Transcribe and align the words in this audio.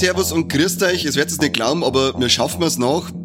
Servus 0.00 0.32
und 0.32 0.48
grüßt 0.48 0.82
euch. 0.84 1.04
Es 1.04 1.16
werdet 1.16 1.32
es 1.32 1.40
nicht 1.40 1.52
glauben, 1.52 1.84
aber 1.84 2.18
wir 2.18 2.30
schaffen 2.30 2.62
es 2.62 2.78
nach 2.78 3.10
hm, 3.10 3.19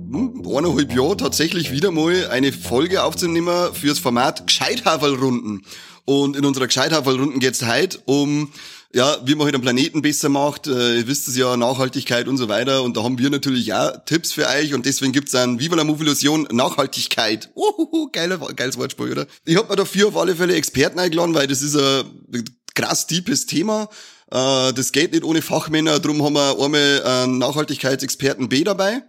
eineinhalb 0.57 0.95
Jahren 0.95 1.17
tatsächlich 1.17 1.71
wieder 1.71 1.91
mal 1.91 2.29
eine 2.29 2.51
Folge 2.51 3.03
aufzunehmen 3.03 3.73
fürs 3.73 3.99
Format 3.99 4.47
Gescheithaferlrunden. 4.47 5.65
Und 6.05 6.35
in 6.35 6.45
unserer 6.45 6.67
Gescheithaferlrunden 6.67 7.39
geht 7.39 7.55
es 7.55 7.65
heute 7.65 7.99
um 8.05 8.51
ja, 8.95 9.17
wie 9.25 9.35
man 9.35 9.43
halt 9.43 9.55
den 9.55 9.61
Planeten 9.61 10.01
besser 10.01 10.29
macht. 10.29 10.67
Äh, 10.67 10.99
ihr 10.99 11.07
wisst 11.07 11.27
es 11.27 11.35
ja, 11.35 11.57
Nachhaltigkeit 11.57 12.29
und 12.29 12.37
so 12.37 12.47
weiter. 12.47 12.81
Und 12.81 12.95
da 12.95 13.03
haben 13.03 13.19
wir 13.19 13.29
natürlich 13.29 13.73
auch 13.73 13.91
Tipps 14.05 14.31
für 14.31 14.47
euch. 14.47 14.73
Und 14.73 14.85
deswegen 14.85 15.11
gibt's 15.11 15.35
ein 15.35 15.59
Viva 15.59 15.75
la 15.75 15.83
Movilusion 15.83 16.47
Nachhaltigkeit. 16.49 17.49
Uhuhu, 17.55 18.09
geiler, 18.13 18.37
geiles 18.37 18.77
Wortspiel, 18.77 19.11
oder? 19.11 19.27
Ich 19.43 19.57
hab 19.57 19.69
mir 19.69 19.75
dafür 19.75 20.07
auf 20.07 20.15
alle 20.15 20.33
Fälle 20.33 20.55
Experten 20.55 20.97
eingeladen, 20.97 21.35
weil 21.35 21.47
das 21.47 21.61
ist 21.61 21.75
ein 21.75 22.45
krass 22.73 23.05
deepes 23.05 23.45
Thema. 23.45 23.89
Äh, 24.31 24.71
das 24.71 24.93
geht 24.93 25.11
nicht 25.11 25.25
ohne 25.25 25.41
Fachmänner. 25.41 25.99
Darum 25.99 26.23
haben 26.23 26.35
wir 26.35 26.51
einmal 26.57 27.03
einen 27.03 27.37
Nachhaltigkeitsexperten 27.39 28.47
B 28.47 28.63
dabei. 28.63 29.03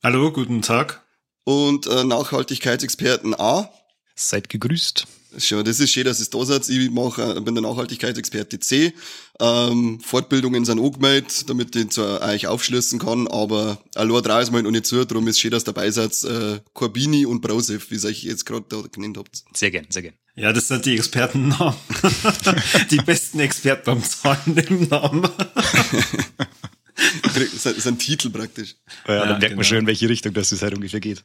Hallo, 0.00 0.30
guten 0.30 0.62
Tag. 0.62 1.02
Und 1.42 1.86
Nachhaltigkeitsexperten 1.86 3.34
A. 3.34 3.68
Seid 4.14 4.48
gegrüßt. 4.48 5.08
Schon, 5.38 5.64
das 5.64 5.80
ist 5.80 5.90
schön, 5.90 6.04
dass 6.04 6.20
es 6.20 6.30
da 6.30 6.44
seid. 6.44 6.68
Ich 6.68 6.88
mache, 6.92 7.40
bin 7.40 7.56
der 7.56 7.62
Nachhaltigkeitsexperte 7.62 8.60
C. 8.60 8.92
Ähm, 9.40 9.98
Fortbildungen 9.98 10.64
sind 10.64 10.78
angemeldet, 10.78 11.50
damit 11.50 11.74
ich 11.74 11.90
zu 11.90 12.04
euch 12.22 12.46
aufschließen 12.46 13.00
kann, 13.00 13.26
aber 13.26 13.82
allein 13.96 14.22
drei 14.22 14.40
ist 14.40 14.52
mal 14.52 14.62
noch 14.62 14.70
nicht 14.70 14.86
zu, 14.86 15.04
darum 15.04 15.26
ist 15.26 15.40
schön, 15.40 15.50
dass 15.50 15.64
ihr 15.64 15.72
dabei 15.72 15.90
seid. 15.90 16.22
Äh, 16.22 16.60
Corbini 16.74 17.26
und 17.26 17.40
Brosef, 17.40 17.90
wie 17.90 17.96
ihr 17.96 18.04
euch 18.04 18.22
jetzt 18.22 18.46
gerade 18.46 18.66
da 18.68 18.82
genannt 18.92 19.18
habt. 19.18 19.42
Sehr 19.52 19.72
gern, 19.72 19.86
sehr 19.88 20.02
gern. 20.02 20.14
Ja, 20.36 20.52
das 20.52 20.68
sind 20.68 20.86
die 20.86 20.94
Expertennamen. 20.94 21.74
die 22.92 22.98
besten 22.98 23.40
Experten 23.40 23.84
beim 23.84 24.04
Zahlen 24.04 24.56
im 24.56 24.88
Namen. 24.88 25.28
das 27.22 27.66
ist 27.66 27.86
ein 27.86 27.98
Titel 27.98 28.30
praktisch. 28.30 28.76
Ja, 29.06 29.14
ja 29.14 29.20
dann 29.20 29.28
merkt 29.28 29.42
genau. 29.42 29.56
man 29.56 29.64
schon, 29.64 29.78
in 29.78 29.86
welche 29.86 30.08
Richtung 30.08 30.32
das 30.34 30.50
halt 30.60 30.74
ungefähr 30.74 31.00
geht. 31.00 31.24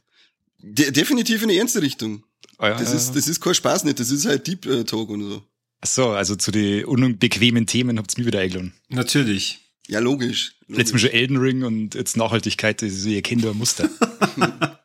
De 0.58 0.90
definitiv 0.90 1.42
in 1.42 1.48
die 1.48 1.58
ernste 1.58 1.82
Richtung. 1.82 2.24
Ah, 2.58 2.68
ja, 2.68 2.78
das, 2.78 2.90
ja, 2.90 2.96
ist, 2.96 3.16
das 3.16 3.28
ist 3.28 3.40
kein 3.40 3.54
Spaß 3.54 3.84
nicht, 3.84 4.00
das 4.00 4.10
ist 4.10 4.26
halt 4.26 4.46
Deep 4.46 4.66
äh, 4.66 4.84
Talk 4.84 5.10
und 5.10 5.22
so. 5.22 5.42
Ach 5.80 5.88
so, 5.88 6.08
also 6.10 6.36
zu 6.36 6.50
den 6.50 6.84
unbequemen 6.84 7.66
Themen 7.66 7.98
habt 7.98 8.14
ihr 8.14 8.18
mich 8.18 8.26
wieder 8.26 8.40
eingeladen. 8.40 8.72
Natürlich. 8.88 9.60
Ja, 9.86 9.98
logisch. 9.98 10.56
logisch. 10.62 10.78
Letztes 10.78 10.92
Mal 10.94 10.98
schon 11.00 11.10
Elden 11.10 11.36
Ring 11.36 11.62
und 11.62 11.94
jetzt 11.94 12.16
Nachhaltigkeit, 12.16 12.80
das 12.80 12.92
ist 12.92 13.02
so 13.02 13.10
ihr 13.10 13.20
Kindermuster. 13.20 13.90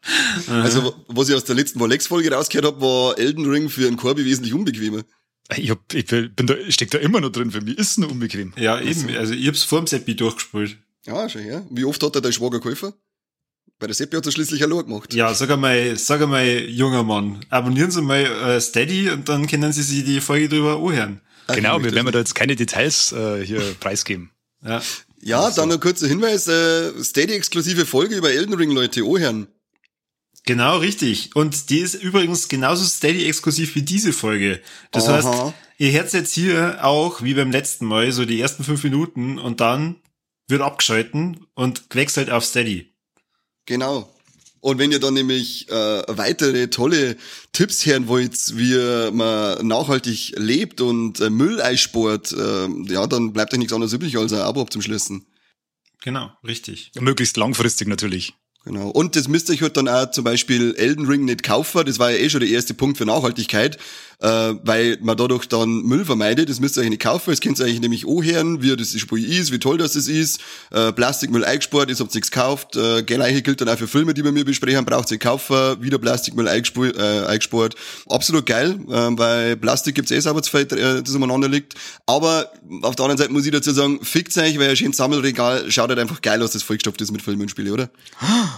also, 0.48 0.94
was 1.08 1.30
ich 1.30 1.36
aus 1.36 1.46
der 1.46 1.56
letzten 1.56 1.80
Volex-Folge 1.80 2.34
rausgehört 2.34 2.66
habe, 2.66 2.82
war 2.82 3.18
Elden 3.18 3.46
Ring 3.50 3.70
für 3.70 3.88
einen 3.88 3.96
Corby 3.96 4.26
wesentlich 4.26 4.54
unbequemer. 4.54 5.04
Ich, 5.58 5.72
hab, 5.72 5.94
ich 5.94 6.06
bin 6.06 6.46
da, 6.46 6.56
steck 6.70 6.92
da 6.92 7.00
immer 7.00 7.22
noch 7.22 7.32
drin, 7.32 7.52
für 7.52 7.62
mich 7.62 7.78
ist 7.78 7.92
es 7.92 7.98
nur 7.98 8.12
unbequem. 8.12 8.54
Ja, 8.56 8.80
eben, 8.80 9.10
also 9.16 9.34
ich 9.34 9.48
hab's 9.48 9.64
vor 9.64 9.80
dem 9.80 9.88
Seppi 9.88 10.16
durchgespielt. 10.16 10.78
Ja, 11.06 11.28
schon, 11.28 11.46
ja. 11.46 11.66
Wie 11.72 11.86
oft 11.86 12.02
hat 12.04 12.16
er 12.16 12.22
dein 12.22 12.34
Schwager 12.34 12.60
geholfen? 12.60 12.94
Bei 13.80 13.88
der 13.88 13.96
Seppi 13.96 14.18
hat 14.18 14.26
er 14.26 14.32
schließlich 14.32 14.64
ein 14.64 14.70
gemacht. 14.70 15.14
Ja, 15.14 15.34
sag 15.34 15.50
einmal, 15.50 15.96
sag 15.98 16.22
einmal, 16.22 16.46
junger 16.46 17.04
Mann, 17.04 17.40
abonnieren 17.50 17.90
Sie 17.90 18.02
mal 18.02 18.26
äh, 18.26 18.62
Steady 18.62 19.10
und 19.10 19.30
dann 19.30 19.48
können 19.48 19.72
Sie 19.72 19.82
sich 19.82 20.04
die 20.04 20.22
Folge 20.22 20.50
drüber 20.50 20.76
anhören. 20.76 21.22
Genau, 21.48 21.82
wir 21.82 21.94
werden 21.94 22.12
da 22.12 22.20
jetzt 22.20 22.36
keine 22.36 22.56
Details 22.56 23.12
äh, 23.12 23.44
hier 23.44 23.62
preisgeben. 23.80 24.32
Ja, 24.64 24.82
ja 25.22 25.40
also. 25.40 25.62
dann 25.62 25.70
noch 25.70 25.80
kurzer 25.80 26.08
Hinweis, 26.08 26.48
äh, 26.48 26.92
Steady-exklusive 27.02 27.86
Folge 27.86 28.16
über 28.16 28.32
Elden 28.32 28.54
Ring, 28.54 28.72
Leute, 28.72 29.02
anhören. 29.02 29.48
Genau, 30.46 30.78
richtig. 30.78 31.36
Und 31.36 31.70
die 31.70 31.80
ist 31.80 31.96
übrigens 31.96 32.48
genauso 32.48 32.86
Steady-exklusiv 32.86 33.76
wie 33.76 33.84
diese 33.84 34.14
Folge. 34.14 34.62
Das 34.92 35.08
Aha. 35.08 35.14
heißt, 35.14 35.54
ihr 35.78 35.92
hört 35.92 36.14
jetzt 36.14 36.34
hier 36.34 36.84
auch, 36.84 37.22
wie 37.22 37.34
beim 37.34 37.52
letzten 37.52 37.86
Mal, 37.86 38.12
so 38.12 38.26
die 38.26 38.40
ersten 38.40 38.64
fünf 38.64 38.84
Minuten 38.84 39.38
und 39.38 39.60
dann 39.60 39.98
wird 40.48 40.62
abgeschalten 40.62 41.46
und 41.54 41.90
gewechselt 41.90 42.30
auf 42.30 42.44
Steady. 42.44 42.92
Genau. 43.66 44.14
Und 44.62 44.78
wenn 44.78 44.92
ihr 44.92 45.00
dann 45.00 45.14
nämlich 45.14 45.70
äh, 45.70 46.04
weitere 46.08 46.68
tolle 46.70 47.16
Tipps 47.54 47.86
hören 47.86 48.08
wollt, 48.08 48.58
wie 48.58 49.12
man 49.12 49.66
nachhaltig 49.66 50.34
lebt 50.36 50.82
und 50.82 51.22
äh, 51.22 51.30
Müll 51.30 51.62
einspart, 51.62 52.32
äh, 52.34 52.68
ja, 52.92 53.08
dann 53.08 53.32
bleibt 53.32 53.54
euch 53.54 53.60
nichts 53.60 53.74
anderes 53.74 53.94
übrig, 53.94 54.18
als 54.18 54.34
ein 54.34 54.42
Abo 54.42 54.62
abzuschließen. 54.62 55.26
Genau, 56.02 56.32
richtig. 56.44 56.92
möglichst 57.00 57.38
langfristig 57.38 57.88
natürlich. 57.88 58.34
Genau. 58.66 58.90
Und 58.90 59.16
das 59.16 59.30
müsst 59.30 59.50
ihr 59.50 59.54
euch 59.54 59.62
halt 59.62 59.78
dann 59.78 59.88
auch 59.88 60.12
zum 60.12 60.26
Beispiel 60.26 60.76
Elden 60.78 61.06
Ring 61.08 61.24
nicht 61.24 61.44
kaufen. 61.44 61.86
Das 61.86 61.98
war 61.98 62.12
ja 62.12 62.18
eh 62.18 62.30
schon 62.30 62.42
der 62.42 62.50
erste 62.50 62.74
Punkt 62.74 62.98
für 62.98 63.06
Nachhaltigkeit, 63.06 63.78
äh, 64.20 64.28
weil 64.28 64.98
man 65.02 65.16
dadurch 65.16 65.48
dann 65.48 65.84
Müll 65.84 66.04
vermeidet. 66.04 66.50
Das 66.50 66.60
müsst 66.60 66.78
ihr 66.78 66.82
euch 66.82 66.90
nicht 66.90 67.02
kaufen. 67.02 67.32
Das 67.32 67.40
könnt 67.40 67.58
ihr 67.60 67.66
euch 67.66 67.80
nämlich 67.80 68.06
anhören, 68.06 68.62
wie 68.62 68.76
das 68.76 68.92
Spiel 69.00 69.24
ist, 69.32 69.54
wie 69.54 69.60
toll 69.60 69.78
das 69.78 69.96
ist. 69.96 70.42
Äh, 70.72 70.92
Plastikmüll 70.92 71.46
eingespart, 71.46 71.90
das 71.90 72.02
habt 72.02 72.14
ihr 72.14 72.22
gekauft. 72.22 72.76
Äh, 72.76 73.04
Gleiche 73.04 73.42
gilt 73.42 73.62
dann 73.62 73.70
auch 73.70 73.78
für 73.78 73.88
Filme, 73.88 74.14
die 74.14 74.26
wir 74.26 74.34
mir 74.34 74.44
besprechen. 74.44 74.84
Braucht 74.84 75.10
ihr 75.12 75.20
kaufen, 75.20 75.82
wieder 75.82 75.98
Plastikmüll. 75.98 76.48
Äh, 76.48 77.26
eingespart. 77.28 77.76
Absolut 78.10 78.46
geil, 78.46 78.78
äh, 78.90 78.92
weil 78.92 79.56
Plastik 79.56 79.96
gibt's 79.96 80.12
eh 80.12 80.20
sauber 80.20 80.44
zu 80.44 80.52
viel, 80.52 80.68
äh, 80.78 81.02
das 81.02 81.16
umeinander 81.16 81.48
liegt. 81.48 81.76
Aber 82.06 82.52
auf 82.82 82.96
der 82.98 83.06
anderen 83.06 83.18
Seite 83.18 83.32
muss 83.32 83.46
ich 83.46 83.52
dazu 83.52 83.72
sagen, 83.72 84.04
fickt 84.04 84.38
euch, 84.38 84.60
weil 84.60 84.70
ein 84.70 84.76
schönes 84.76 84.98
Sammelregal 84.98 85.72
schaut 85.72 85.90
halt 85.90 86.00
einfach 86.00 86.22
geil 86.22 86.44
aus, 86.44 86.52
das 86.52 86.62
vollgestopft 86.62 87.00
ist 87.02 87.12
mit 87.12 87.22
Filmen 87.22 87.44
und 87.44 87.50
Spiele, 87.50 87.72
oder? 87.72 87.90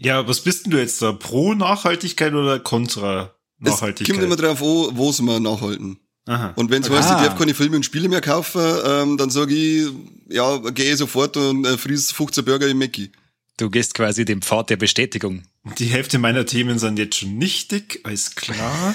Ja, 0.00 0.26
was 0.26 0.40
bist 0.40 0.64
denn 0.64 0.72
du 0.72 0.78
jetzt 0.78 1.02
da? 1.02 1.12
Pro 1.12 1.54
Nachhaltigkeit 1.54 2.32
oder 2.32 2.58
kontra 2.60 3.34
Nachhaltigkeit? 3.58 4.08
Es 4.08 4.14
kommt 4.14 4.24
immer 4.24 4.36
drauf 4.36 4.62
an, 4.62 4.96
wo 4.96 5.10
es 5.10 5.20
wir 5.20 5.40
nachhalten. 5.40 5.98
Aha. 6.26 6.52
Und 6.56 6.70
wenn 6.70 6.82
es 6.82 6.90
heißt, 6.90 7.10
ich 7.10 7.26
darf 7.26 7.38
keine 7.38 7.54
Filme 7.54 7.76
und 7.76 7.84
Spiele 7.84 8.08
mehr 8.08 8.20
kaufen, 8.20 8.60
ähm, 8.84 9.16
dann 9.16 9.30
sage 9.30 9.54
ich, 9.54 9.88
ja, 10.28 10.58
gehe 10.58 10.94
sofort 10.96 11.36
und 11.38 11.64
äh, 11.64 11.78
fries 11.78 12.12
15 12.12 12.44
Burger 12.44 12.68
im 12.68 12.78
Mäcki. 12.78 13.10
Du 13.56 13.70
gehst 13.70 13.94
quasi 13.94 14.24
dem 14.24 14.40
Pfad 14.42 14.70
der 14.70 14.76
Bestätigung. 14.76 15.42
Die 15.78 15.86
Hälfte 15.86 16.18
meiner 16.18 16.46
Themen 16.46 16.78
sind 16.78 16.98
jetzt 16.98 17.16
schon 17.16 17.38
nichtig, 17.38 18.00
alles 18.04 18.36
klar. 18.36 18.94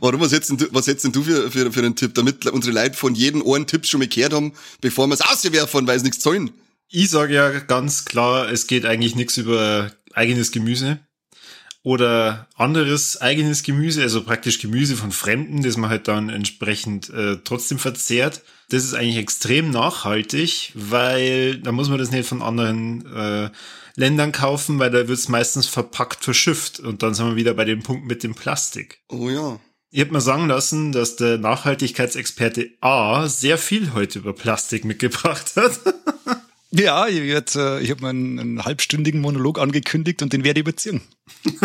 Warum, 0.00 0.20
was 0.20 0.32
hättest, 0.32 0.60
du, 0.60 0.66
was 0.72 0.86
hättest 0.86 1.06
denn 1.06 1.12
du 1.12 1.22
für, 1.22 1.50
für, 1.50 1.72
für 1.72 1.80
einen 1.80 1.96
Tipp, 1.96 2.14
damit 2.14 2.44
unsere 2.46 2.74
Leute 2.74 2.94
von 2.94 3.14
jedem 3.14 3.42
Ohren 3.42 3.66
Tipps 3.66 3.88
schon 3.88 4.00
mal 4.00 4.08
gehört 4.08 4.34
haben, 4.34 4.52
bevor 4.80 5.06
wir 5.06 5.14
es 5.14 5.22
auswerfen, 5.22 5.86
weil 5.86 5.96
es 5.96 6.02
nichts 6.02 6.20
zahlen? 6.20 6.50
Ich 6.92 7.08
sage 7.08 7.34
ja 7.34 7.50
ganz 7.60 8.04
klar, 8.04 8.50
es 8.50 8.66
geht 8.66 8.84
eigentlich 8.84 9.14
nichts 9.14 9.36
über 9.36 9.92
eigenes 10.12 10.50
Gemüse 10.50 10.98
oder 11.84 12.48
anderes 12.56 13.20
eigenes 13.20 13.62
Gemüse, 13.62 14.02
also 14.02 14.24
praktisch 14.24 14.58
Gemüse 14.58 14.96
von 14.96 15.12
Fremden, 15.12 15.62
das 15.62 15.76
man 15.76 15.88
halt 15.88 16.08
dann 16.08 16.28
entsprechend 16.30 17.08
äh, 17.10 17.38
trotzdem 17.44 17.78
verzehrt. 17.78 18.42
Das 18.70 18.82
ist 18.82 18.94
eigentlich 18.94 19.18
extrem 19.18 19.70
nachhaltig, 19.70 20.72
weil 20.74 21.58
da 21.58 21.70
muss 21.70 21.88
man 21.88 21.98
das 21.98 22.10
nicht 22.10 22.28
von 22.28 22.42
anderen 22.42 23.06
äh, 23.14 23.50
Ländern 23.94 24.32
kaufen, 24.32 24.80
weil 24.80 24.90
da 24.90 25.06
wird 25.06 25.18
es 25.18 25.28
meistens 25.28 25.68
verpackt 25.68 26.24
verschifft. 26.24 26.80
Und 26.80 27.04
dann 27.04 27.14
sind 27.14 27.26
wir 27.26 27.36
wieder 27.36 27.54
bei 27.54 27.64
dem 27.64 27.84
Punkt 27.84 28.04
mit 28.06 28.24
dem 28.24 28.34
Plastik. 28.34 29.00
Oh 29.08 29.30
ja. 29.30 29.60
Ich 29.92 30.00
habe 30.00 30.12
mir 30.12 30.20
sagen 30.20 30.48
lassen, 30.48 30.90
dass 30.90 31.14
der 31.14 31.38
Nachhaltigkeitsexperte 31.38 32.70
A 32.80 33.28
sehr 33.28 33.58
viel 33.58 33.94
heute 33.94 34.18
über 34.18 34.32
Plastik 34.32 34.84
mitgebracht 34.84 35.52
hat. 35.54 35.78
Ja, 36.72 37.08
ich, 37.08 37.20
werd, 37.22 37.56
äh, 37.56 37.80
ich 37.80 37.90
habe 37.90 38.02
mir 38.02 38.10
einen, 38.10 38.38
einen, 38.38 38.64
halbstündigen 38.64 39.20
Monolog 39.20 39.58
angekündigt 39.58 40.22
und 40.22 40.32
den 40.32 40.44
werde 40.44 40.60
ich 40.60 40.66
überziehen. 40.66 41.00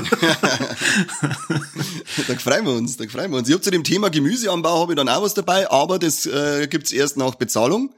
da 2.28 2.36
freuen 2.40 2.66
wir 2.66 2.74
uns, 2.74 2.98
da 2.98 3.08
freuen 3.08 3.30
wir 3.32 3.38
uns. 3.38 3.48
Ich 3.48 3.54
habe 3.54 3.62
zu 3.62 3.70
dem 3.70 3.84
Thema 3.84 4.10
Gemüseanbau 4.10 4.82
habe 4.82 4.94
ich 4.94 4.98
dann 4.98 5.10
auch 5.10 5.22
was 5.22 5.36
dabei, 5.36 5.70
aber 5.70 6.00
das 6.00 6.26
äh, 6.26 6.68
gibt's 6.68 6.92
erst 6.92 7.18
nach 7.18 7.36
Bezahlung. 7.36 7.94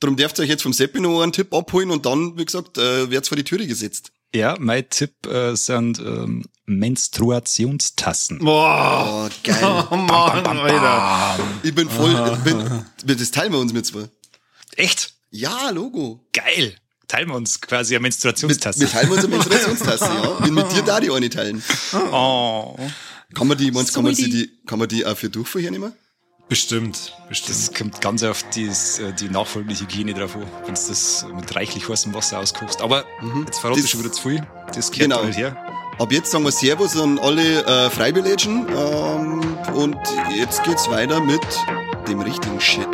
Darum 0.00 0.16
dürft 0.16 0.38
ihr 0.38 0.44
euch 0.44 0.48
jetzt 0.48 0.62
vom 0.62 0.72
Seppi 0.72 1.00
noch 1.00 1.22
einen 1.22 1.32
Tipp 1.32 1.52
abholen 1.52 1.90
und 1.90 2.06
dann, 2.06 2.38
wie 2.38 2.44
gesagt, 2.44 2.78
äh, 2.78 3.10
wird's 3.10 3.28
vor 3.28 3.36
die 3.36 3.44
Türe 3.44 3.66
gesetzt. 3.66 4.12
Ja, 4.34 4.56
mein 4.58 4.88
Tipp 4.88 5.26
äh, 5.26 5.54
sind 5.56 5.98
ähm, 5.98 6.44
Menstruationstassen. 6.64 8.38
Boah, 8.38 9.28
oh, 9.28 9.34
geil. 9.42 9.56
Oh, 9.90 9.96
Mann, 9.96 10.42
bam, 10.42 10.56
bam, 10.58 10.66
bam, 10.66 11.40
Ich 11.62 11.74
bin 11.74 11.88
voll, 11.88 12.38
bin, 12.44 12.84
das 13.04 13.30
teilen 13.30 13.52
wir 13.52 13.58
uns 13.58 13.72
mit 13.72 13.86
zwei. 13.86 14.08
Echt? 14.76 15.15
Ja, 15.30 15.70
Logo. 15.70 16.26
Geil. 16.32 16.76
Teilen 17.08 17.28
wir 17.28 17.36
uns 17.36 17.60
quasi 17.60 17.94
eine 17.94 18.02
Menstruationstasse. 18.02 18.80
Wir, 18.80 18.86
wir 18.86 18.92
teilen 18.92 19.10
uns 19.10 19.18
eine 19.20 19.28
Menstruationstasse, 19.36 20.04
ja. 20.04 20.30
Bin 20.40 20.54
mit 20.54 20.72
dir 20.72 20.82
da 20.82 21.00
die 21.00 21.10
eine 21.10 21.30
teilen. 21.30 21.62
Oh. 22.12 22.76
Kann 23.34 23.46
man 23.46 23.58
die, 23.58 23.70
meinst, 23.70 23.94
kann 23.94 24.04
man 24.04 24.14
die, 24.14 24.50
kann 24.66 24.78
man 24.78 24.88
die 24.88 25.04
auch 25.04 25.16
für 25.16 25.28
Durchfall 25.28 25.62
hernehmen? 25.62 25.92
Bestimmt, 26.48 27.12
bestimmt. 27.28 27.58
Das 27.58 27.74
kommt 27.74 28.00
ganz 28.00 28.22
auf 28.22 28.44
die, 28.50 28.66
äh, 28.66 29.12
die 29.18 29.28
nachfolgende 29.28 29.78
Hygiene 29.78 30.14
drauf 30.14 30.36
an, 30.36 30.46
wenn 30.64 30.74
du 30.74 30.80
das 30.88 31.26
mit 31.34 31.54
reichlich 31.56 31.88
heißem 31.88 32.14
Wasser 32.14 32.38
auskochst. 32.38 32.80
Aber 32.80 33.04
mhm. 33.20 33.44
jetzt 33.46 33.58
verrate 33.58 33.80
ich 33.80 33.90
schon 33.90 34.00
wieder 34.00 34.12
zu 34.12 34.28
viel. 34.28 34.46
Das 34.72 34.92
gehört 34.92 35.10
genau. 35.10 35.22
halt 35.24 35.36
her. 35.36 35.56
Ab 35.98 36.12
jetzt 36.12 36.30
sagen 36.30 36.44
wir 36.44 36.52
Servus 36.52 36.96
an 36.96 37.18
alle 37.18 37.64
äh, 37.64 37.90
Freibelägen 37.90 38.68
ähm, 38.68 39.58
und 39.74 39.96
jetzt 40.36 40.62
geht's 40.62 40.88
weiter 40.88 41.20
mit 41.20 41.40
dem 42.06 42.20
richtigen 42.20 42.60
Shit. 42.60 42.86